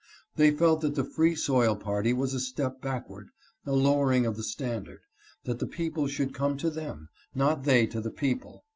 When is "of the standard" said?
4.25-5.01